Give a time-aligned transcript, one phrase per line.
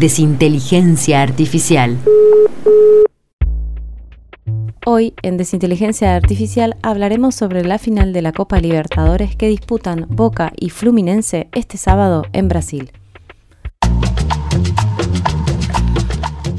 [0.00, 1.98] Desinteligencia Artificial.
[4.86, 10.54] Hoy, en Desinteligencia Artificial, hablaremos sobre la final de la Copa Libertadores que disputan Boca
[10.56, 12.92] y Fluminense este sábado en Brasil.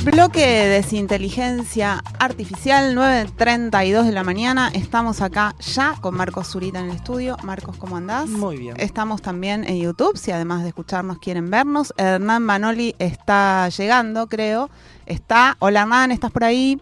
[0.03, 4.71] Bloque de Desinteligencia Artificial, 9.32 de la mañana.
[4.73, 7.37] Estamos acá ya con Marcos Zurita en el estudio.
[7.43, 8.27] Marcos, ¿cómo andás?
[8.27, 8.73] Muy bien.
[8.79, 11.93] Estamos también en YouTube, si además de escucharnos quieren vernos.
[11.97, 14.71] Hernán Manoli está llegando, creo.
[15.05, 15.55] Está.
[15.59, 16.81] Hola Hernán, ¿estás por ahí?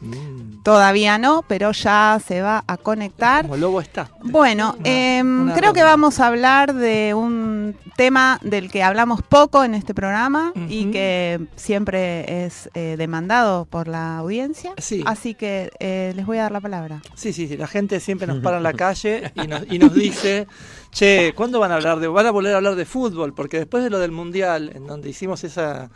[0.00, 0.62] Mm.
[0.62, 3.42] Todavía no, pero ya se va a conectar.
[3.42, 4.10] Como lobo está.
[4.22, 9.22] Bueno, Una- em, una creo que vamos a hablar de un tema del que hablamos
[9.22, 14.72] poco en este programa y que siempre es eh, demandado por la audiencia.
[14.78, 15.02] Sí.
[15.06, 17.02] Así que eh, les voy a dar la palabra.
[17.14, 19.94] Sí, sí, sí, la gente siempre nos para en la calle y nos, y nos
[19.94, 20.46] dice,
[20.92, 23.32] che, ¿cuándo van a hablar de, van a volver a hablar de fútbol?
[23.34, 25.90] Porque después de lo del Mundial, en donde hicimos esa,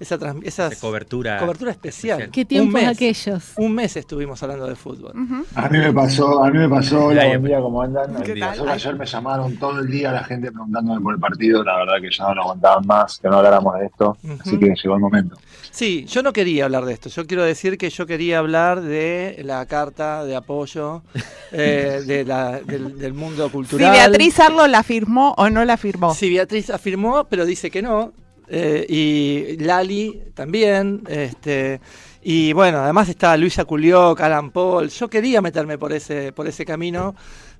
[0.00, 1.38] esa, trans- esa cobertura.
[1.38, 2.30] cobertura especial, especial.
[2.32, 3.52] ¿Qué un tiempos mes, aquellos?
[3.56, 5.12] un mes estuvimos hablando de fútbol.
[5.54, 8.22] A mí me pasó, a mí me pasó, hola, buen día, ¿cómo andan?
[8.22, 11.64] ¿Qué Me pasó ayer me llamaron todo el día la gente preguntándome por el partido,
[11.64, 14.74] la verdad que ya no lo aguantaban más, que no habláramos de esto, así que
[14.82, 15.36] llegó el momento.
[15.70, 17.08] Sí, yo no quería hablar de esto.
[17.08, 21.02] Yo quiero decir que yo quería hablar de la carta de apoyo
[21.52, 23.92] eh, de la- del, del mundo Si cultural.
[23.92, 26.14] Beatriz Arlo la firmó o no la firmó.
[26.14, 28.12] Sí, Beatriz afirmó, pero dice que no.
[28.50, 31.02] Eh, y Lali también.
[31.08, 31.80] Este,
[32.22, 34.88] y bueno, además está Luisa Culioc, Alan Paul.
[34.88, 37.14] Yo quería meterme por ese, por ese camino,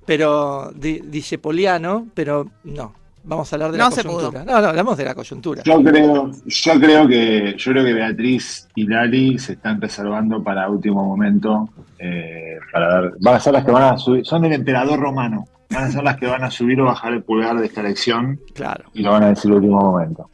[0.05, 2.93] pero di- dice Poliano, pero no.
[3.21, 4.45] Vamos a hablar de No la se coyuntura.
[4.45, 5.61] No, no, hablamos de la coyuntura.
[5.63, 10.69] Yo creo, yo creo que, yo creo que Beatriz y Lali se están reservando para
[10.69, 14.53] último momento, eh, para dar, van a ser las que van a subir, son el
[14.53, 17.65] emperador romano, van a ser las que van a subir o bajar el pulgar de
[17.65, 18.85] esta elección Claro.
[18.93, 20.29] y lo van a decir último momento.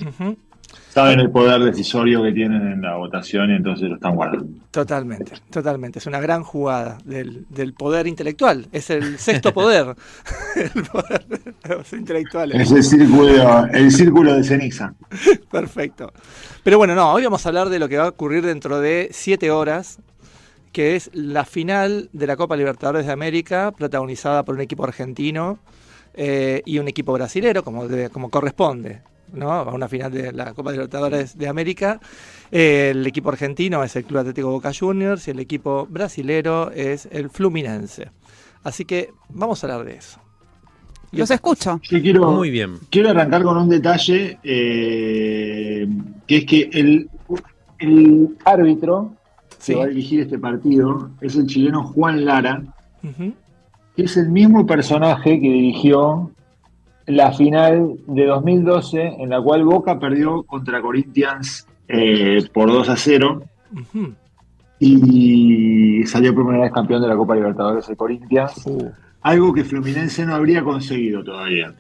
[0.90, 4.48] Saben el poder decisorio que tienen en la votación y entonces lo están guardando.
[4.72, 6.00] Totalmente, totalmente.
[6.00, 8.68] Es una gran jugada del, del poder intelectual.
[8.72, 9.94] Es el sexto poder.
[10.56, 12.62] el poder de los intelectuales.
[12.62, 14.94] Es el círculo, el círculo de ceniza.
[15.52, 16.14] Perfecto.
[16.64, 19.10] Pero bueno, no, hoy vamos a hablar de lo que va a ocurrir dentro de
[19.12, 20.00] siete horas,
[20.72, 25.60] que es la final de la Copa Libertadores de América, protagonizada por un equipo argentino
[26.14, 29.02] eh, y un equipo brasilero, como, debe- como corresponde.
[29.36, 29.52] ¿No?
[29.52, 32.00] A una final de la Copa Libertadores de América.
[32.52, 37.08] Eh, el equipo argentino es el Club Atlético Boca Juniors y el equipo brasilero es
[37.12, 38.10] el Fluminense.
[38.64, 40.20] Así que vamos a hablar de eso.
[41.12, 41.80] Y Los escucho.
[41.84, 42.78] Yo quiero, Muy bien.
[42.90, 45.88] quiero arrancar con un detalle, eh,
[46.28, 47.10] que es que el,
[47.80, 49.14] el árbitro
[49.60, 49.74] Sí.
[49.74, 52.62] que va a dirigir este partido es el chileno Juan Lara,
[53.96, 56.30] que es el mismo personaje que dirigió
[57.08, 62.96] la final de 2012, en la cual Boca perdió contra Corinthians eh, por 2 a
[62.98, 63.44] 0
[63.74, 64.14] Ujú.
[64.80, 68.66] y salió por primera vez campeón de la Copa Libertadores el Corinthians.
[68.66, 68.90] Uh.
[69.22, 71.74] Algo que Fluminense no habría conseguido todavía.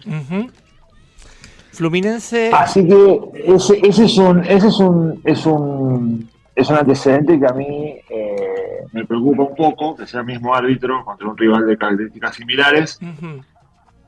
[1.72, 2.52] Fluminense.
[2.54, 7.46] Así que ese, ese es un ese es un es un es un antecedente que
[7.46, 11.68] a mí eh, me preocupa un poco que sea el mismo árbitro contra un rival
[11.68, 13.00] de características similares.
[13.02, 13.42] Ujú.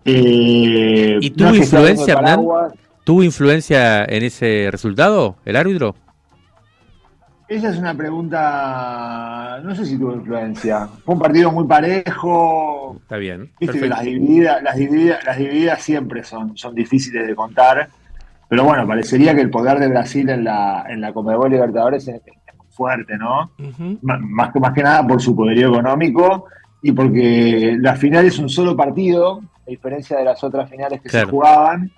[0.09, 2.45] Eh, ¿Y tuvo influencia, Hernán?
[3.03, 5.95] ¿Tuvo influencia en ese resultado, el árbitro?
[7.49, 10.87] Esa es una pregunta, no sé si tuvo influencia.
[11.05, 12.97] Fue un partido muy parejo.
[13.01, 13.51] Está bien.
[13.59, 17.89] Viste que las divididas, las divididas, las divididas siempre son, son difíciles de contar.
[18.49, 22.21] Pero bueno, parecería que el poder de Brasil en la, en la Conmebol Libertadores es,
[22.69, 23.51] fuerte, ¿no?
[24.03, 26.45] Más que, más que nada por su poderío económico
[26.83, 31.09] y porque la final es un solo partido, a diferencia de las otras finales que
[31.09, 31.27] Claro.
[31.27, 31.91] se jugaban.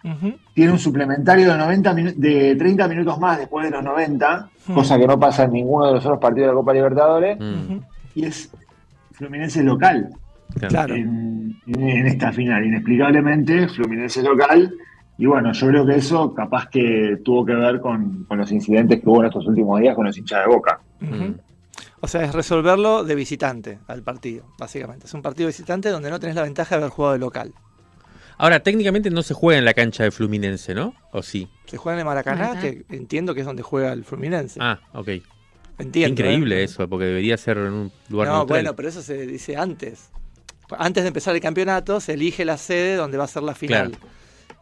[0.53, 4.73] Tiene un suplementario de, 90 minu- de 30 minutos más después de los 90, Hmm.
[4.73, 7.37] cosa que no pasa en ninguno de los otros partidos de la Copa Libertadores.
[7.39, 7.77] Mm.
[8.15, 8.51] Y es
[9.11, 10.09] Fluminense local
[10.55, 10.69] claro.
[10.69, 10.95] Claro.
[10.95, 14.73] en, en esta final, inexplicablemente, Fluminense local.
[15.17, 19.01] Y bueno, yo creo que eso capaz que tuvo que ver con, con los incidentes
[19.01, 20.79] que hubo en estos últimos días con los hinchas de Boca.
[22.01, 25.05] O sea, es resolverlo de visitante al partido, básicamente.
[25.07, 27.53] Es un partido visitante donde no tenés la ventaja de haber jugado de local.
[28.37, 30.93] Ahora, técnicamente no se juega en la cancha de Fluminense, ¿no?
[31.11, 31.49] ¿O sí?
[31.65, 34.59] Se juega en el Maracaná, que entiendo que es donde juega el Fluminense.
[34.61, 35.09] Ah, ok.
[35.77, 36.63] Entiendo, Increíble ¿eh?
[36.63, 38.47] eso, porque debería ser en un lugar No, neutral.
[38.63, 40.09] bueno, pero eso se dice antes.
[40.77, 43.91] Antes de empezar el campeonato, se elige la sede donde va a ser la final.
[43.91, 44.05] Claro.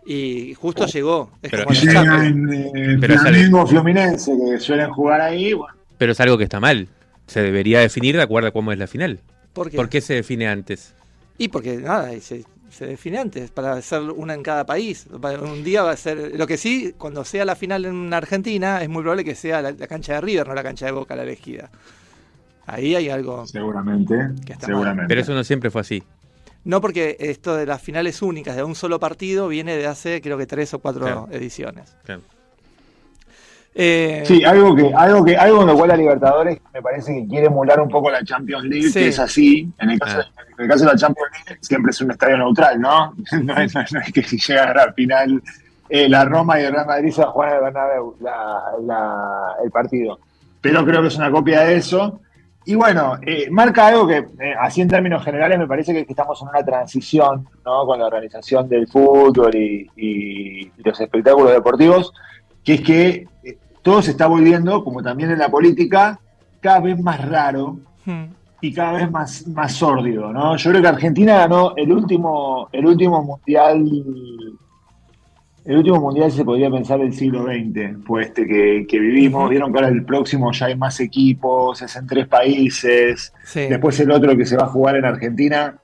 [0.08, 1.32] Y justo llegó.
[1.42, 5.54] Es Pero- Llega en eh, Pero Fluminense, que suelen jugar ahí.
[5.54, 6.88] Bueno, Pero es algo que está mal.
[7.28, 9.20] Se debería definir de acuerdo a cómo es la final.
[9.54, 9.78] ¿Por qué?
[9.78, 10.94] ¿Por qué se define antes?
[11.38, 15.06] Y porque nada, se, se define antes, para hacer una en cada país.
[15.12, 16.34] Un día va a ser.
[16.38, 19.72] Lo que sí, cuando sea la final en Argentina, es muy probable que sea la,
[19.72, 21.70] la cancha de River, no la cancha de Boca la elegida.
[22.66, 23.46] Ahí hay algo.
[23.48, 24.16] seguramente.
[24.46, 25.08] Que está seguramente.
[25.08, 26.04] Pero eso no siempre fue así.
[26.64, 30.38] No porque esto de las finales únicas de un solo partido viene de hace, creo
[30.38, 31.30] que tres o cuatro Claro.
[31.32, 31.96] ediciones.
[32.04, 32.22] Claro.
[33.80, 37.28] Eh, Sí, algo que, algo que, algo en lo cual la Libertadores me parece que
[37.28, 38.94] quiere emular un poco la Champions League, Sí.
[39.00, 39.72] que es así.
[39.78, 40.42] En el, caso, Ah.
[40.58, 43.14] en el caso de la Champions League siempre es un estadio neutral, ¿no?
[43.44, 45.42] No es, no es- no es que si llega a la final
[45.90, 48.62] eh, la Roma y el Real Madrid se va a jugar en el Bernabéu la-
[48.86, 50.20] la- el partido.
[50.60, 52.20] Pero creo que es una copia de eso.
[52.66, 56.42] Y bueno, eh, marca algo que, eh, así en términos generales, me parece que, estamos
[56.42, 57.86] en una transición ¿no?
[57.86, 62.12] con la organización del fútbol y, y- y los espectáculos deportivos,
[62.66, 63.28] que es que
[63.88, 66.20] todo se está volviendo, como también en la política,
[66.60, 68.24] cada vez más raro hmm,
[68.60, 70.58] y cada vez más, más sórdido, ¿no?
[70.58, 73.90] Yo creo que Argentina ganó el último, el último mundial,
[75.64, 79.50] el último mundial se podría pensar del siglo XX, fue este que, que vivimos.
[79.50, 83.34] Vieron que ahora el próximo ya hay más equipos, es en tres países.
[83.46, 85.78] sí, Después el otro que se va a jugar en Argentina,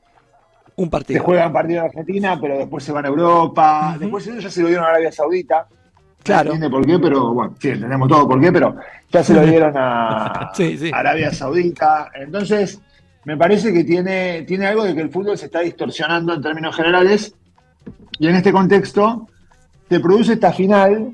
[0.76, 1.24] un se partido.
[1.24, 3.96] juega un partido en Argentina, pero después se van a Europa.
[3.98, 5.68] Después eso ya se lo dieron a Arabia Saudita.
[6.24, 6.50] Claro.
[6.50, 8.76] No entiende por qué, pero bueno, sí, entendemos todo por qué, pero
[9.12, 10.92] ya se lo dieron a Sí, sí.
[10.94, 12.12] Arabia Saudita.
[12.16, 12.82] Entonces,
[13.26, 16.76] me parece que tiene, tiene algo de que el fútbol se está distorsionando en términos
[16.76, 17.36] generales.
[18.20, 19.28] Y en este contexto,
[19.90, 21.14] se produce esta final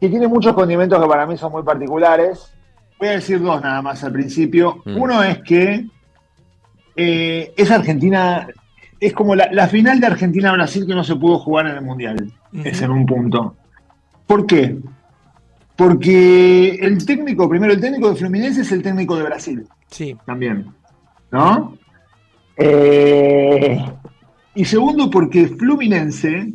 [0.00, 2.52] que tiene muchos condimentos que para mí son muy particulares.
[2.98, 4.82] Voy a decir dos nada más al principio.
[4.84, 4.96] Mm.
[4.96, 5.86] Uno es que
[6.94, 8.46] eh, es Argentina,
[8.98, 12.32] es como la, la final de Argentina-Brasil que no se pudo jugar en el Mundial.
[12.64, 13.54] Es en un punto.
[14.26, 14.76] ¿Por qué?
[15.76, 20.66] Porque el técnico, primero, el técnico de Fluminense es el técnico de Brasil Sí, también.
[21.30, 21.76] ¿No?
[22.56, 23.78] Eh,
[24.54, 26.52] y segundo, porque Fluminense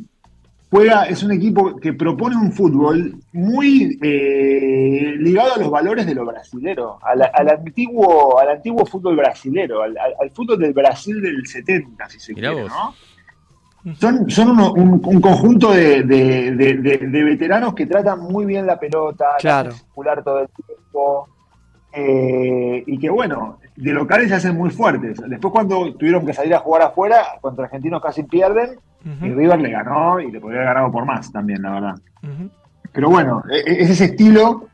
[0.72, 6.16] juega, es un equipo que propone un fútbol muy eh, ligado a los valores de
[6.16, 11.22] lo brasilero, al, al antiguo, al antiguo fútbol brasilero, al, al- al fútbol del Brasil
[11.22, 12.72] del 70, si se Mirá quiere, vos.
[12.74, 12.96] ¿no?
[13.98, 18.46] Son, son uno- un, un conjunto de, de- de- de- de veteranos que tratan muy
[18.46, 19.72] bien la pelota, la Claro.
[19.72, 21.28] circular todo el tiempo,
[21.94, 25.20] eh, y que bueno, de locales se hacen muy fuertes.
[25.28, 29.72] Después cuando tuvieron que salir a jugar afuera, contra argentinos casi pierden, y River le
[29.72, 31.96] ganó y le podría haber ganado por más también, la verdad.
[32.94, 34.68] Pero bueno, e- e- es ese estilo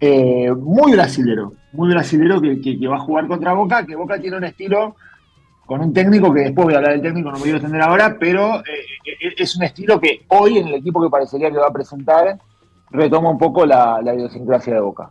[0.00, 4.18] eh, muy brasilero, muy brasilero que, que- que va a jugar contra Boca, que Boca
[4.18, 4.96] tiene un estilo
[5.66, 8.16] con un técnico que después voy a hablar del técnico, no me quiero extender ahora,
[8.18, 8.62] pero eh,
[9.04, 12.38] eh, es un estilo que hoy en el equipo que parecería que va a presentar
[12.90, 15.10] retoma un poco la, la idiosincrasia de Boca.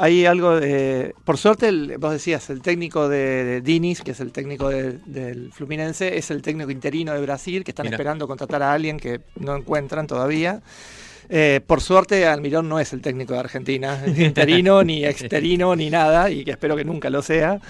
[0.00, 1.12] Hay algo de.
[1.24, 4.98] Por suerte, el- vos decías, el técnico de, de Diniz, que es el técnico de-
[5.06, 7.96] del Fluminense, es el técnico interino de Brasil, que están Mira.
[7.96, 10.60] esperando contratar a alguien que no encuentran todavía.
[11.30, 15.90] Eh, por suerte, Almirón no es el técnico de Argentina, ni interino, ni exterino, ni
[15.90, 17.60] nada, y que espero que nunca lo sea,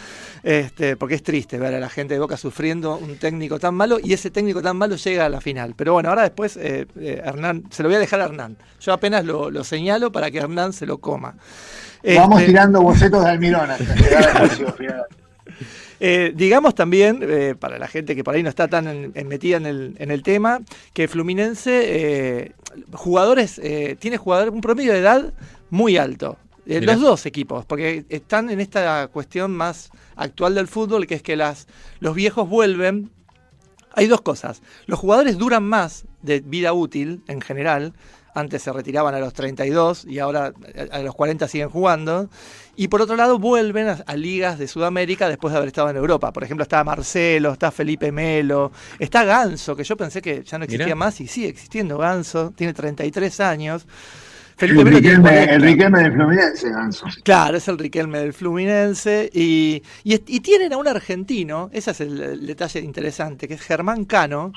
[0.43, 3.99] este, porque es triste ver a la gente de Boca sufriendo un técnico tan malo
[4.03, 5.75] y ese técnico tan malo llega a la final.
[5.77, 8.57] Pero bueno, ahora después eh, eh, Hernán, se lo voy a dejar a Hernán.
[8.81, 11.37] Yo apenas lo, lo señalo para que Hernán se lo coma.
[12.15, 15.07] Vamos Este, tirando bocetos de Almirón hasta llegar al juicio final.
[16.01, 19.29] Eh, digamos también, eh, para la gente que por ahí no está tan en- en
[19.29, 20.61] metida en el, en el tema,
[20.93, 22.53] que Fluminense, eh,
[22.93, 25.33] jugadores, eh, tiene jugador, un promedio de edad
[25.71, 26.37] muy alto.
[26.67, 31.23] Eh, los dos equipos, porque están en esta cuestión más actual del fútbol, que es
[31.23, 31.67] que las,
[32.01, 33.11] los viejos vuelven.
[33.95, 34.61] Hay dos cosas.
[34.87, 37.95] Los jugadores duran más de vida útil en general.
[38.35, 40.53] Antes se retiraban a los 32 y ahora
[40.93, 42.29] a a los 40 siguen jugando.
[42.81, 45.97] Y por otro lado vuelven a, a ligas de Sudamérica después de haber estado en
[45.97, 46.33] Europa.
[46.33, 48.71] Por ejemplo, está Marcelo, está Felipe Melo,
[49.01, 50.97] está Ganso, que yo pensé que ya no existía Mirá.
[50.97, 53.85] más y sigue existiendo Ganso, tiene 33 años.
[54.57, 55.55] Felipe El Melo tiene Riquelme, 40.
[55.55, 57.07] el Riquelme de Fluminense, Ganso.
[57.25, 59.29] Claro, es el Riquelme del Fluminense.
[59.33, 63.61] Y, y, y tienen a un argentino, ese es el, el detalle interesante, que es
[63.63, 64.53] Germán Cano,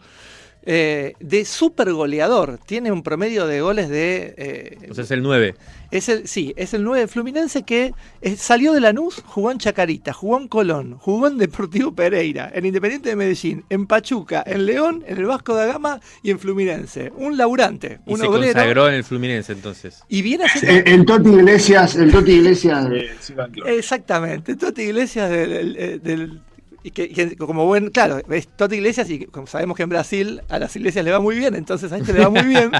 [0.63, 2.59] eh, de super goleador.
[2.65, 4.33] Tiene un promedio de goles de.
[4.37, 5.55] eh, O sea, es el 9.
[5.91, 9.57] es el, sí, es el 9 de Fluminense que eh, salió de Lanús, jugó en
[9.57, 14.65] Chacarita, jugó en Colón, jugó en Deportivo Pereira, en Independiente de Medellín, en Pachuca, en
[14.65, 17.11] León, en el Vasco da Gama y en Fluminense.
[17.17, 18.53] Un laburante, Y un se obrero.
[18.53, 20.03] consagró en el Fluminense entonces.
[20.09, 20.91] Y viene El, haciendo.
[20.91, 23.09] el Toti Iglesias, el Toti Iglesias de.
[23.65, 25.73] Exactamente, Toti Iglesias del.
[25.73, 26.41] del- del-
[26.83, 30.57] y que, como buen, claro, es Toti Iglesias y como sabemos que en Brasil a
[30.57, 32.71] las iglesias le va muy bien, entonces a este le va muy bien.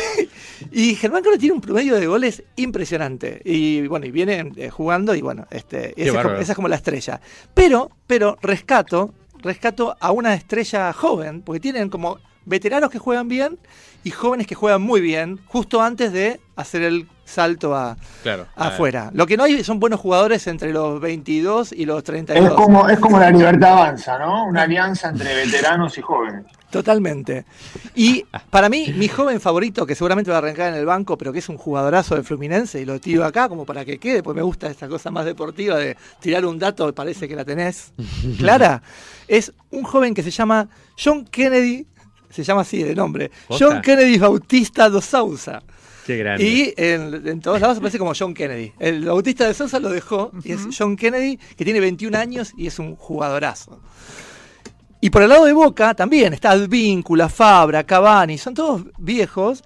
[0.72, 3.40] y Germán Coro tiene un promedio de goles impresionante.
[3.44, 6.68] Y bueno, y viene eh, jugando y bueno, este, esa, es como, esa es como
[6.68, 7.20] la estrella.
[7.54, 12.18] Pero, pero rescato, rescato a una estrella joven, porque tienen como
[12.50, 13.58] veteranos que juegan bien
[14.04, 18.46] y jóvenes que juegan muy bien, justo antes de hacer el salto a, Claro.
[18.56, 19.10] afuera.
[19.14, 22.48] Lo que no hay son buenos jugadores entre los 22 y los 32.
[22.48, 24.46] Es como, es como la libertad avanza, ¿no?
[24.46, 26.44] Una alianza entre veteranos y jóvenes.
[26.70, 27.44] Totalmente.
[27.94, 31.32] Y para mí, mi joven favorito, que seguramente va a arrancar en el banco, pero
[31.32, 34.34] que es un jugadorazo de Fluminense, y lo tiro acá como para que quede, pues
[34.36, 37.92] me gusta esta cosa más deportiva de tirar un dato, parece que la tenés
[38.38, 38.82] clara,
[39.28, 40.68] es un joven que se llama
[41.02, 41.86] John Kennedy,
[42.30, 43.64] se llama así de nombre, ¿Posta?
[43.64, 45.62] John Kennedy Bautista dos Sousa.
[46.06, 46.44] Qué grande.
[46.44, 48.72] Y en, en todos lados aparece como John Kennedy.
[48.78, 52.66] El Bautista de Sousa lo dejó y es John Kennedy, que tiene 21 años y
[52.66, 53.80] es un jugadorazo.
[55.00, 59.62] Y por el lado de Boca también está Advíncula, Fabra, Cavani, son todos viejos.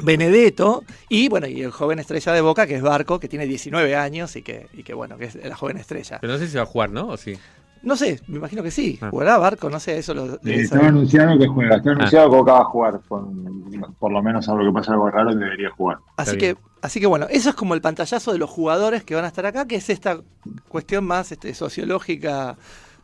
[0.00, 3.96] Benedetto y bueno, y el joven estrella de Boca que es Barco, que tiene 19
[3.96, 6.18] años y que, y que bueno, que es la joven estrella.
[6.20, 7.08] Pero no sé si va a jugar, ¿no?
[7.08, 7.36] ¿O sí?
[7.82, 8.98] No sé, me imagino que sí.
[9.02, 9.08] Ah.
[9.10, 9.68] ¿Jugará Barco?
[9.68, 10.34] No sé, eso lo.
[10.44, 13.00] Eh, anunciado que juega, está anunciado que Boca va a jugar.
[13.08, 13.52] con-
[13.98, 15.98] por lo menos algo que pasa algo raro, debería jugar.
[16.16, 19.14] Así Está que, así que bueno, eso es como el pantallazo de los jugadores que
[19.14, 20.20] van a estar acá, que es esta
[20.68, 22.56] cuestión más este, sociológica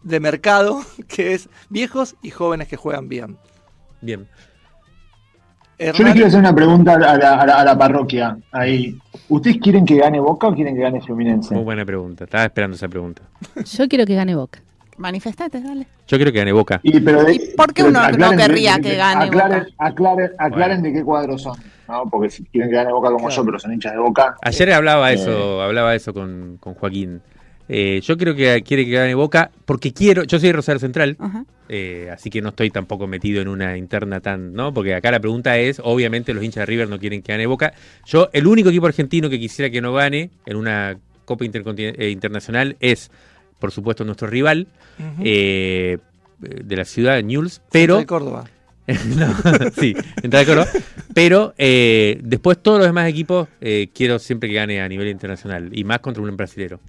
[0.02, 3.36] de mercado, que es viejos y jóvenes que juegan bien.
[4.00, 4.28] Bien.
[5.78, 8.36] Yo Hernán- le quiero hacer una pregunta a la, a la- a la parroquia.
[8.50, 8.96] Ahí.
[9.28, 11.54] ¿Ustedes quieren que gane Boca o quieren que gane Fluminense?
[11.54, 12.24] Muy buena pregunta.
[12.24, 13.22] Estaba esperando esa pregunta.
[13.64, 14.60] Yo quiero que gane Boca.
[14.96, 15.86] Manifestate, dale.
[16.08, 16.80] Yo quiero que gane Boca.
[16.82, 19.24] Y, pero de- ¿Y por qué pero uno no aclaren de- querría de- que gane
[19.26, 19.72] aclaren, Boca?
[19.78, 20.82] Aclaren, aclaren Bueno.
[20.82, 21.56] de qué cuadro son,
[21.86, 22.10] ¿no?
[22.10, 23.36] Porque si quieren que gane Boca como Claro.
[23.36, 24.36] yo, pero son hinchas de Boca.
[24.42, 25.14] Ayer hablaba Eh.
[25.14, 27.20] eso, hablaba eso con, con Joaquín.
[27.68, 30.24] Eh, yo creo que quiere que gane Boca porque quiero.
[30.24, 31.44] Yo soy de Rosario Central, Ajá.
[31.68, 34.72] eh, así que no estoy tampoco metido en una interna tan, ¿no?
[34.72, 37.74] Porque acá la pregunta es, obviamente los hinchas de River no quieren que gane Boca.
[38.06, 42.76] Yo, el único equipo argentino que quisiera que no gane en una Copa eh, Internacional
[42.80, 43.10] es,
[43.58, 44.66] por supuesto, nuestro rival
[45.22, 45.98] eh,
[46.40, 48.44] de la ciudad, Newell's, pero de Córdoba.
[49.16, 49.36] no,
[49.78, 50.64] sí, entrada de coro.
[51.12, 55.68] Pero eh, después todos los demás equipos eh, quiero siempre que gane a nivel internacional
[55.72, 56.80] y más contra un brasilero.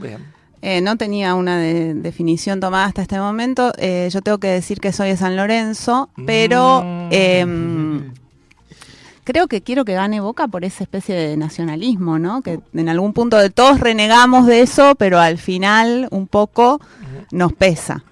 [0.00, 0.24] Bien.
[0.62, 3.72] Eh, no tenía una de- definición tomada hasta este momento.
[3.78, 7.08] Eh, yo tengo que decir que soy de San Lorenzo, pero Mm.
[7.12, 8.12] em,
[9.24, 12.42] creo que quiero que gane Boca por esa especie de nacionalismo, ¿no?
[12.42, 16.80] Que en algún punto de todos renegamos de eso, pero al final un poco
[17.32, 18.02] nos pesa.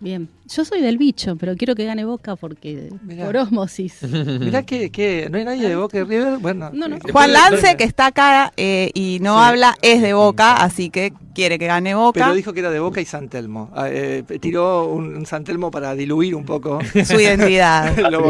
[0.00, 0.28] Bien.
[0.46, 3.24] Yo soy del bicho, pero quiero que gane Boca porque Mirá.
[3.24, 4.02] por osmosis.
[4.40, 6.38] Mirá que, que no hay nadie de Boca y River.
[6.38, 6.96] Bueno, No, no.
[6.96, 9.44] eh, Juan Lance, que está acá eh, y no Sí.
[9.48, 12.20] habla, es de Boca, así que quiere que gane Boca.
[12.20, 13.70] Pero dijo que era de Boca y San Telmo.
[13.74, 17.96] Ah, eh, tiró un, un San Telmo para diluir un poco su identidad.
[18.10, 18.20] lo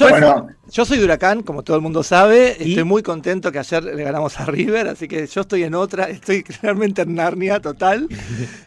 [0.00, 0.48] Bueno.
[0.70, 2.56] Yo soy de Huracán, como todo el mundo sabe.
[2.60, 2.70] ¿Y?
[2.70, 6.04] Estoy muy contento que ayer le ganamos a River, así que yo estoy en otra,
[6.04, 8.08] estoy realmente en Narnia total.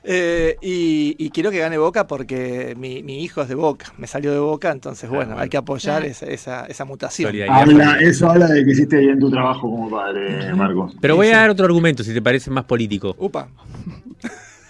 [0.05, 4.05] Eh, y, y quiero que gane Boca porque mi, mi hijo es de Boca, me
[4.05, 5.41] salió de Boca, entonces bueno, bueno.
[5.41, 7.33] hay que apoyar esa, esa, esa mutación.
[7.49, 10.93] Habla, eso habla de que hiciste bien tu trabajo como padre, Marcos.
[10.99, 13.15] Pero voy a dar otro argumento, si te parece más político.
[13.17, 13.47] Upa.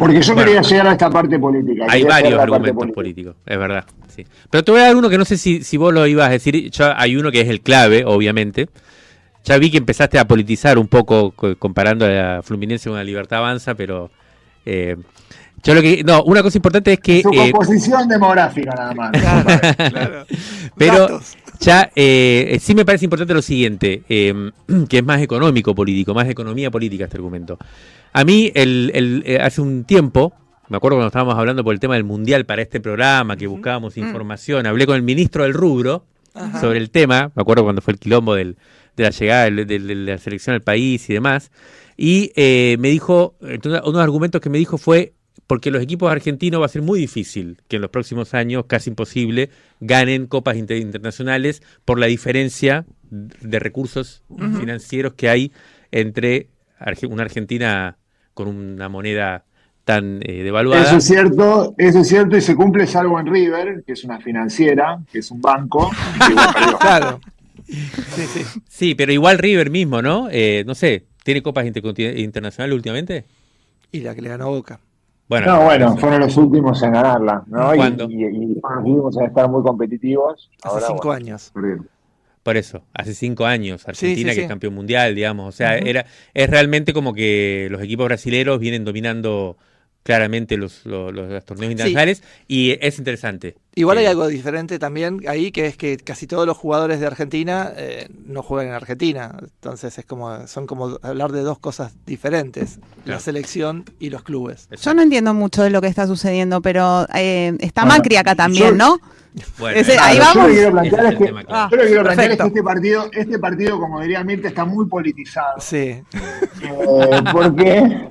[0.06, 0.48] Porque yo Bueno.
[0.48, 1.86] quería llegar a esta parte política.
[1.88, 3.86] Hay varios argumentos políticos, es verdad.
[4.14, 4.26] Sí.
[4.50, 6.32] Pero te voy a dar uno que no sé si, si vos lo ibas a
[6.32, 6.70] decir.
[6.72, 8.68] Ya hay uno que es el clave, obviamente.
[9.46, 13.04] Ya vi que empezaste a politizar un poco co- comparando a la Fluminense con la
[13.04, 14.12] Libertad Avanza, pero
[14.66, 14.98] eh,
[15.64, 19.12] yo lo que no, una cosa importante es que Su eh, composición demográfica nada más.
[19.12, 19.46] Claro,
[19.90, 20.26] claro.
[20.78, 21.38] Pero Datos.
[21.64, 24.52] Ya eh, sí me parece importante lo siguiente, eh,
[24.90, 27.58] que es más económico político, más economía política este argumento.
[28.12, 30.34] A mí, el, el, eh, hace un tiempo,
[30.70, 33.98] me acuerdo cuando estábamos hablando por el tema del mundial para este programa, que buscábamos
[33.98, 36.06] información, hablé con el ministro del rubro
[36.60, 38.58] sobre el tema, me acuerdo cuando fue el quilombo del,
[38.96, 41.52] de la llegada de la selección al país y demás,
[41.96, 45.14] y eh, me dijo, entonces, uno de los argumentos que me dijo fue,
[45.48, 48.90] porque los equipos argentinos va a ser muy difícil que en los próximos años, casi
[48.90, 54.24] imposible, ganen copas inter- internacionales por la diferencia de recursos
[54.60, 55.52] financieros que hay
[55.92, 56.48] entre
[56.80, 57.98] Arge- una Argentina
[58.34, 59.46] con una moneda
[59.86, 60.84] tan eh, devaluada.
[60.84, 64.20] Eso es cierto, eso es cierto y se cumple salvo en River, que es una
[64.20, 65.92] financiera, que es un banco.
[66.80, 67.20] Claro.
[67.68, 68.42] Sí, sí.
[68.68, 70.28] Sí, pero igual River mismo, ¿no?
[70.32, 73.26] Eh, no sé, ¿tiene copas interconti- internacionales últimamente?
[73.92, 74.80] Y la que le ganó Boca.
[75.28, 77.74] Bueno, no, bueno, fueron los últimos en ganarla, ¿no?
[77.74, 78.08] Y- ¿Cuándo?
[78.10, 80.52] Y, y fueron los últimos en estar muy competitivos.
[80.64, 81.54] Hace Ahora, cinco bueno, años.
[82.44, 84.42] Por eso, hace cinco años, Argentina sí, que sí.
[84.42, 85.48] es campeón mundial, digamos.
[85.48, 89.58] O sea, era, es realmente como que los equipos brasileños vienen dominando
[90.04, 93.56] claramente los, los, los- los torneos internacionales y es interesante.
[93.76, 97.08] Igual hay Eh, algo diferente también ahí, que es que casi todos los jugadores de
[97.08, 99.36] Argentina eh, no juegan en Argentina.
[99.42, 103.18] Entonces es como son como hablar de dos cosas diferentes, Claro.
[103.18, 104.68] la selección y los clubes.
[104.82, 108.32] Yo no entiendo mucho de lo que está sucediendo, pero eh, está Bueno, Macri acá
[108.34, 109.00] yo- también, ¿no?
[109.58, 110.56] Bueno, Ese- ahí Claro, vamos.
[110.56, 111.64] Yo lo que quiero plantear es es que, el tema, claro.
[111.64, 114.48] Ah, yo lo que quiero plantear es que este partido, este partido, como diría Mirta,
[114.50, 115.60] está muy politizado.
[115.60, 116.04] Sí, Eh,
[117.32, 118.10] porque,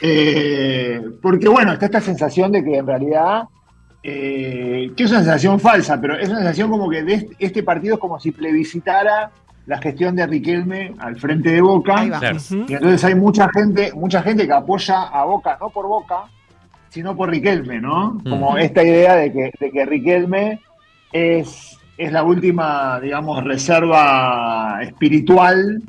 [0.00, 3.44] eh, porque, bueno, está esta sensación de que en realidad,
[4.02, 7.62] eh, que es una sensación falsa, pero es una sensación como que de este, este
[7.62, 9.30] partido es como si plebiscitara
[9.66, 12.00] la gestión de Riquelme al frente de Boca.
[12.00, 12.18] Ahí va.
[12.20, 12.36] Claro.
[12.36, 12.66] Ujú.
[12.68, 16.24] Y entonces hay mucha gente, mucha gente que apoya a Boca, no por Boca,
[16.88, 18.18] sino por Riquelme, ¿no?
[18.28, 20.60] Como esta idea de que, de que Riquelme
[21.12, 25.82] es, es la última, digamos, reserva espiritual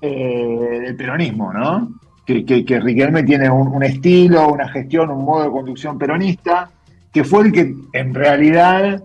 [0.00, 1.88] eh, del peronismo, ¿no?
[2.26, 6.70] Que, que- que Riquelme tiene un, un estilo, una gestión, un modo de conducción peronista,
[7.12, 9.02] que fue el que en realidad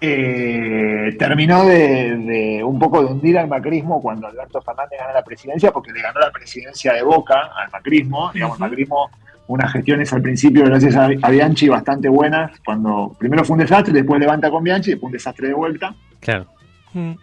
[0.00, 5.22] eh, terminó de, de un poco de hundir al macrismo cuando Alberto Fernández gana la
[5.24, 9.10] presidencia, porque le ganó la presidencia de Boca al macrismo, digamos, el macrismo,
[9.46, 13.92] unas gestiones al principio, gracias a, a Bianchi, bastante buenas, cuando primero fue un desastre,
[13.92, 15.94] después levanta con Bianchi, después un desastre de vuelta.
[16.20, 16.46] Claro.
[16.94, 17.16] Ujú.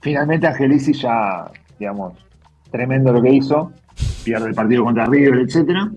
[0.00, 2.14] Finalmente Angelici ya, digamos,
[2.70, 3.72] tremendo lo que hizo,
[4.28, 5.90] pierde el partido contra River, etcétera.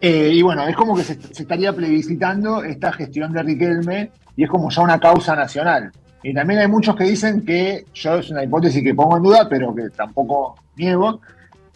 [0.00, 4.44] Eh, y bueno, es como que se, se estaría plebiscitando esta gestión de Riquelme y
[4.44, 5.92] es como ya una causa nacional.
[6.22, 9.48] Y también hay muchos que dicen que, yo es una hipótesis que pongo en duda,
[9.48, 11.20] pero que tampoco niego,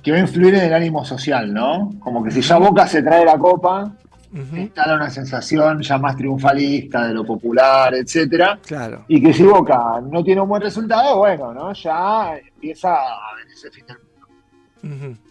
[0.03, 1.91] que va a influir en el ánimo social, ¿no?
[1.99, 3.93] Como que si ya Boca se trae la copa,
[4.33, 4.57] Ujú.
[4.57, 8.59] instala una sensación ya más triunfalista de lo popular, etcétera.
[8.65, 9.05] Claro.
[9.09, 11.73] Y que si Boca no tiene un buen resultado, bueno, ¿no?
[11.73, 13.71] Ya empieza a venirse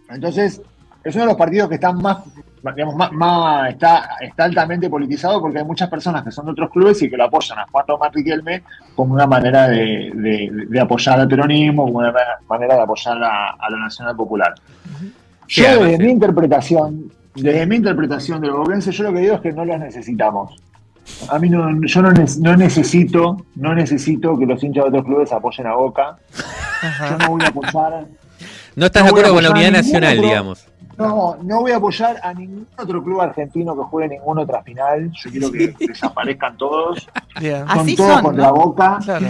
[0.10, 0.62] Entonces,
[1.04, 2.18] es uno de los partidos que están más,
[2.76, 6.72] digamos, más, más- está, está altamente politizado porque hay muchas personas que son de otros
[6.72, 8.64] clubes y que lo apoyan a Juan Tomás Riquelme
[8.96, 12.14] como una manera de, de- de apoyar al peronismo, como una
[12.50, 14.54] manera de apoyar a, a la Nacional Popular.
[15.48, 16.04] Yo desde sí.
[16.04, 19.64] mi interpretación, desde mi interpretación de los boquenses, yo lo que digo es que no
[19.64, 20.56] los necesitamos.
[21.30, 25.06] A mí no, yo no, ne- no necesito, no necesito que los hinchas de otros
[25.06, 26.18] clubes apoyen a Boca.
[27.12, 28.06] Yo no voy a apoyar,
[28.76, 30.68] No estás No de acuerdo con la unidad nacional, otro- digamos.
[30.98, 35.12] no, no voy a apoyar a ningún otro club argentino que juegue ninguna otra final.
[35.12, 37.08] Yo quiero que desaparezcan todos.
[37.40, 37.64] Bien.
[37.68, 38.54] Ah, Son Así todos son, contra ¿no?
[38.56, 39.00] Boca.
[39.04, 39.28] Claro.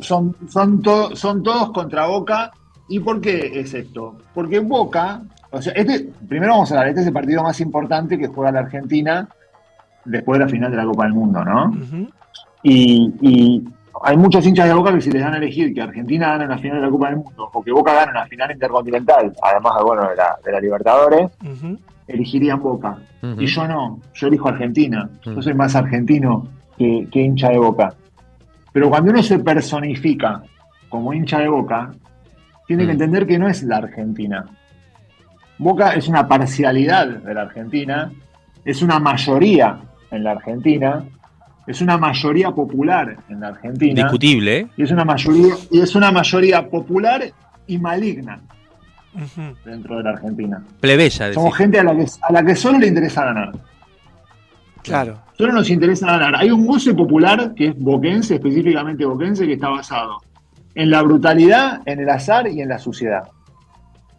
[0.00, 2.50] Son, son, to- son todos contra Boca.
[2.88, 4.16] ¿Y por qué es esto?
[4.34, 8.16] Porque Boca, o sea, este, primero vamos a hablar, este es el partido más importante
[8.16, 9.28] que juega la Argentina
[10.04, 11.74] después de la final de la Copa del Mundo, ¿no?
[12.62, 13.64] Y, y
[14.02, 16.58] hay muchos hinchas de Boca que si les dan a elegir que Argentina gane una
[16.58, 20.08] final de la Copa del Mundo o que Boca gane una final intercontinental, además bueno,
[20.08, 21.78] de la, de la Libertadores, Ujú.
[22.06, 22.96] elegirían Boca.
[23.38, 25.08] Y yo no, yo elijo Argentina.
[25.24, 26.46] Yo soy más argentino
[26.78, 27.92] que, que hincha de Boca.
[28.72, 30.42] Pero cuando uno se personifica
[30.88, 31.90] como hincha de Boca,
[32.66, 34.44] tiene que entender que no es la Argentina.
[35.58, 38.12] Boca es una parcialidad de la Argentina,
[38.64, 39.78] es una mayoría
[40.10, 41.02] en la Argentina,
[41.66, 44.02] es una mayoría popular en la Argentina.
[44.02, 44.66] Discutible, ¿eh?
[44.76, 47.24] Y es una mayoría, y es una mayoría popular
[47.66, 48.40] y maligna
[49.64, 50.62] dentro de la Argentina.
[50.80, 51.32] Plebeya.
[51.32, 53.52] Somos gente a la que, a la que solo le interesa ganar.
[54.82, 55.18] Claro.
[55.36, 56.36] Solo nos interesa ganar.
[56.36, 60.18] Hay un goce popular que es boquense, específicamente boquense, que está basado
[60.74, 63.24] en la brutalidad, en el azar y en la suciedad.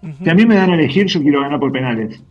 [0.02, 0.24] Ujú.
[0.24, 2.22] Si a mí me dan a elegir, yo quiero ganar por penales.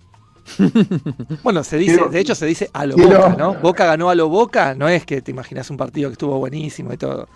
[1.43, 3.55] Bueno, se dice, Quiero- de hecho se dice a lo quiero- Boca, ¿no?
[3.55, 6.93] Boca ganó a lo Boca, no es que te imaginas un partido que estuvo buenísimo
[6.93, 7.29] y todo.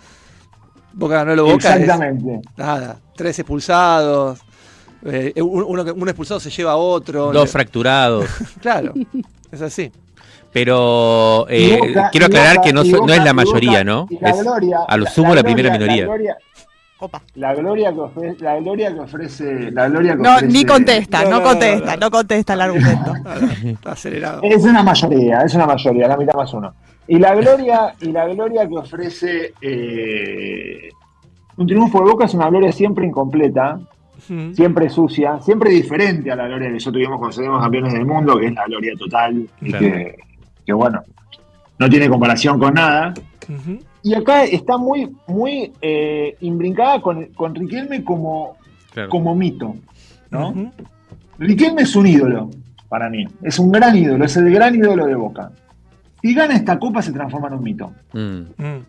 [0.93, 1.75] Boca ganó a lo Boca.
[1.75, 2.41] es- Exactamente.
[2.57, 4.39] nada, tres expulsados.
[5.03, 7.31] eh, uno, un expulsado se lleva a otro.
[7.31, 8.25] Dos le- fracturados.
[8.61, 8.93] Claro,
[9.51, 9.91] es así.
[10.53, 13.83] Pero eh, Boca- quiero aclarar Boca- que no, so- no Boca- es la mayoría, Boca-
[13.85, 14.07] ¿no?
[14.09, 16.01] y la Es gloria- a lo la- sumo la, primera gloria- minoría.
[16.03, 16.37] La gloria,
[17.03, 17.21] Opa.
[17.35, 21.23] la gloria que ofrece, la gloria que ofrece, la gloria que No, ofrece- ni contesta,
[21.23, 23.13] No, no, no, contesta, no, no, contesta el argumento.
[23.65, 24.41] Está acelerado.
[24.43, 26.73] Es una mayoría, es una mayoría, la mitad más uno.
[27.07, 30.89] Y la gloria, y la gloria que ofrece eh,
[31.57, 33.79] un triunfo de Boca es una gloria siempre incompleta,
[34.53, 38.37] siempre sucia, siempre diferente a la gloria que nosotros tuvimos cuando salimos campeones del mundo,
[38.37, 39.85] que es la gloria total, y Claro.
[39.85, 40.15] que,
[40.65, 41.01] que, bueno,
[41.79, 43.13] no tiene comparación con nada.
[43.49, 43.79] Ujú.
[44.03, 48.57] Y acá está muy, muy eh, imbrincada con, con Riquelme como,
[48.93, 49.09] Claro.
[49.09, 49.75] como mito,
[50.31, 50.71] ¿no?
[51.37, 52.49] Riquelme es un ídolo
[52.89, 55.51] para mí, es un gran ídolo, es el gran ídolo de Boca.
[56.21, 57.93] Si gana esta copa se transforma en un mito.
[58.13, 58.63] Mm.
[58.63, 58.85] Mm.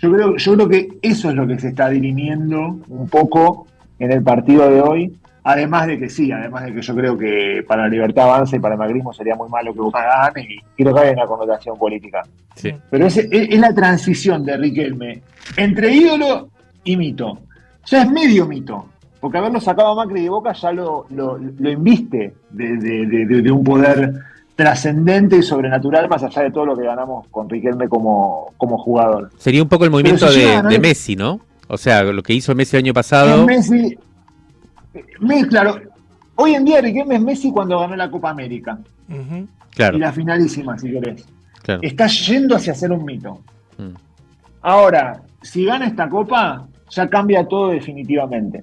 [0.00, 3.66] Yo creo, yo creo que eso es lo que se está dirimiendo un poco
[3.98, 5.12] en el partido de hoy.
[5.50, 8.58] Además de que sí, además de que yo creo que para la libertad avanza y
[8.58, 11.78] para el magrismo sería muy malo que Boca gane y creo que hay una connotación
[11.78, 12.22] política.
[12.54, 12.74] Sí.
[12.90, 15.22] Pero es, es- es la transición de Riquelme
[15.56, 16.50] entre ídolo
[16.84, 17.38] y mito.
[17.86, 18.86] Ya es medio mito,
[19.20, 23.26] porque haberlo sacado a Macri de Boca ya lo, lo, lo inviste de, de- de-
[23.26, 24.12] de- de un poder
[24.54, 29.30] trascendente y sobrenatural más allá de todo lo que ganamos con Riquelme como, como jugador.
[29.38, 31.40] Sería un poco el movimiento si de, Messi, ¿no?
[31.68, 33.48] O sea, lo que hizo Messi el año pasado.
[33.48, 33.70] Es
[34.94, 35.80] Messi, me- claro,
[36.36, 38.78] hoy en día Riquelme es Messi cuando ganó la Copa América.
[39.70, 41.24] Claro, y la finalísima, si querés.
[41.62, 41.80] claro.
[41.82, 43.40] Está yendo hacia ser un mito.
[43.78, 43.94] Mm.
[44.62, 48.62] Ahora, si gana esta copa, ya cambia todo definitivamente.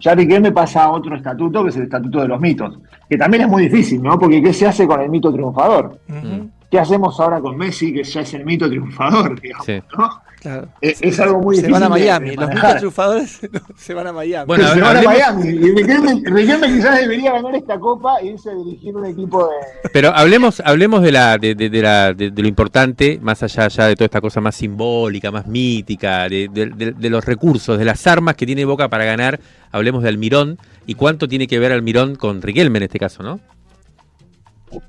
[0.00, 3.44] Ya Riquelme pasa a otro estatuto, que es el estatuto de los mitos, que también
[3.44, 4.18] es muy difícil, ¿no?
[4.18, 5.98] Porque ¿qué se hace con el mito triunfador?
[6.08, 6.50] Ujú.
[6.70, 9.80] ¿Qué hacemos ahora con Messi, que ya es el mito triunfador, digamos, Sí.
[9.96, 10.10] ¿no?
[10.42, 10.66] Claro.
[10.80, 11.72] Es, es algo muy Se difícil.
[11.72, 12.30] van a Miami.
[12.30, 13.40] de Los triunfadores
[13.76, 14.44] se van a Miami.
[14.48, 15.48] Bueno, se van a Miami.
[15.50, 19.88] Y Riquelme, Riquelme quizás debería ganar esta copa e irse a dirigir un equipo de,
[19.92, 23.68] Pero hablemos, hablemos de la, de, de- de la, de, de lo importante, más allá
[23.68, 27.78] ya de toda esta cosa más simbólica, más mítica, de, de- de- de los recursos,
[27.78, 29.38] de las armas que tiene Boca para ganar.
[29.70, 33.38] Hablemos de Almirón y cuánto tiene que ver Almirón con Riquelme en este caso, ¿no?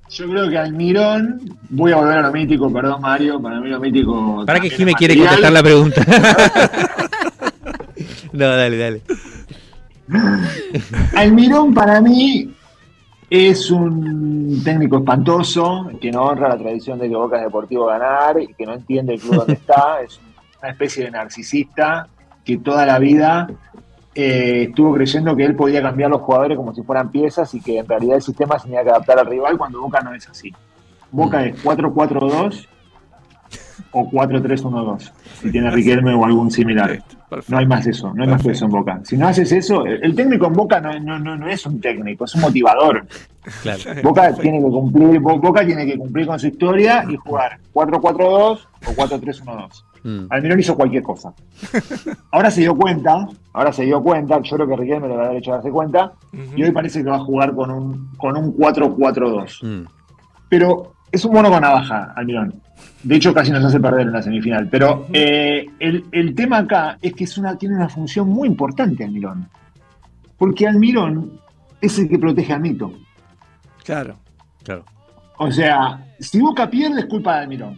[0.09, 3.79] Yo creo que Almirón, voy a volver a lo mítico, perdón Mario, para mí lo
[3.79, 4.45] mítico.
[4.45, 6.05] Para que Jimé quiere contestar la pregunta.
[8.31, 9.01] no, dale, dale.
[11.15, 12.53] Almirón para mí
[13.29, 18.39] es un técnico espantoso, que no honra la tradición de que Boca es deportivo ganar
[18.39, 20.19] y que no entiende el club donde está, es
[20.61, 22.07] una especie de narcisista
[22.45, 23.47] que toda la vida
[24.15, 27.79] eh, estuvo creyendo que él podía cambiar los jugadores como si fueran piezas y que
[27.79, 30.53] en realidad el sistema se tenía que adaptar al rival cuando Boca no es así.
[31.11, 32.67] Boca es 4-4-2
[33.91, 36.87] o 4-3-1-2, si tiene Riquelme o algún similar.
[36.89, 37.51] Perfecto, perfecto.
[37.51, 38.99] No hay más eso, no hay más que eso en Boca.
[39.03, 42.25] Si no haces eso, el, técnico en Boca no, no, no, no es un técnico,
[42.25, 43.05] es un motivador.
[43.61, 43.81] Claro.
[44.03, 48.59] Boca tiene que cumplir, Bo- Boca tiene que cumplir con su historia y jugar 4-4-2
[48.87, 49.83] o 4-3-1-2.
[50.03, 50.25] Mm.
[50.29, 51.33] Almirón hizo cualquier cosa.
[52.31, 55.51] Ahora se dio cuenta, ahora se dio cuenta, yo creo que Riquelme lo haber hecho
[55.51, 56.13] darse cuenta,
[56.55, 59.63] y hoy parece que va a jugar con un, con un 4-4-2.
[59.63, 59.87] Mm.
[60.49, 62.61] Pero es un mono con navaja, Almirón.
[63.03, 64.67] De hecho, casi nos hace perder en la semifinal.
[64.69, 69.03] Pero eh, el, el tema acá es que es una, tiene una función muy importante
[69.03, 69.47] Almirón.
[70.37, 71.39] Porque Almirón
[71.79, 72.91] es el que protege al mito.
[73.83, 74.15] Claro.
[74.63, 74.85] Claro.
[75.37, 77.77] O sea, si Boca pierde es culpa de Almirón.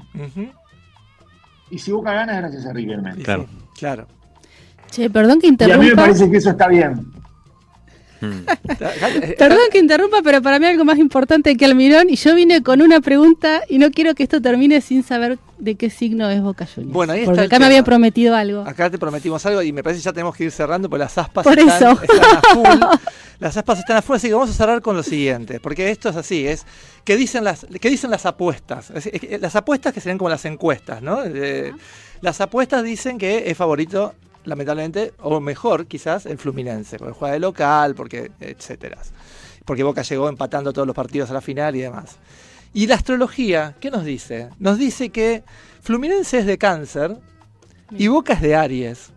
[1.69, 3.15] Y si Boca gana es gracias a Riquelme.
[3.15, 3.47] Claro.
[3.49, 4.07] sí, claro.
[4.91, 6.01] Che, perdón que Y a mí me interrumpa.
[6.03, 7.11] parece que eso está bien.
[9.37, 12.09] Perdón que interrumpa, pero para mí algo más importante que Almirón.
[12.09, 15.75] Y yo vine con una pregunta y no quiero que esto termine sin saber de
[15.75, 16.93] qué signo es Boca Juniors.
[16.93, 17.65] Bueno, ahí está Porque acá me tema.
[17.67, 18.61] habían prometido algo.
[18.67, 21.17] Acá te prometimos algo y me parece que ya tenemos que ir cerrando porque las
[21.17, 22.01] aspas Por están, eso.
[22.01, 22.99] están a full.
[23.37, 26.07] Las aspas están a full, así que vamos a cerrar con lo siguiente, porque esto
[26.07, 26.65] es así, es
[27.03, 28.91] que dicen las, que dicen las apuestas.
[28.91, 31.21] Es- es que las apuestas que serían como las encuestas, ¿no?
[31.25, 31.73] Eh,
[32.21, 34.13] las apuestas dicen que es favorito,
[34.45, 38.97] lamentablemente, o mejor quizás, el Fluminense, porque juega de local, porque, etcétera.
[39.65, 42.17] Porque Boca llegó empatando todos los partidos a la final y demás.
[42.73, 44.49] Y la astrología, ¿qué nos dice?
[44.59, 45.43] Nos dice que
[45.81, 47.17] Fluminense es de cáncer
[47.91, 49.11] y Boca es de Aries.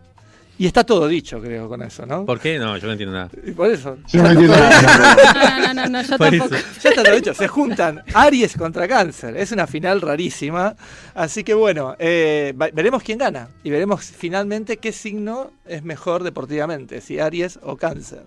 [0.59, 2.27] Y está todo dicho, creo, con eso, ¿no?
[2.27, 2.59] ¿Por qué?
[2.59, 3.31] No, yo no entiendo nada.
[3.47, 3.97] Y por eso.
[4.09, 5.16] Yo no entiendo nada.
[5.59, 6.55] No, no, no, no, yo Por tampoco.
[6.57, 6.66] eso.
[6.83, 7.35] Ya está todo dicho.
[7.35, 9.37] Se juntan Aries contra Cáncer.
[9.37, 10.75] Es una final rarísima.
[11.14, 13.49] Así que bueno, eh, veremos quién gana.
[13.62, 18.23] Y veremos finalmente qué signo es mejor deportivamente, si Aries o Cáncer.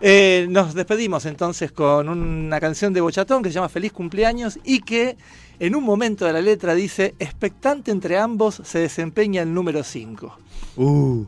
[0.00, 4.80] Eh, nos despedimos entonces con una canción de Bochatón que se llama Feliz cumpleaños y
[4.80, 5.16] que
[5.60, 10.38] en un momento de la letra dice, expectante entre ambos se desempeña el número 5.
[10.76, 11.24] Uh.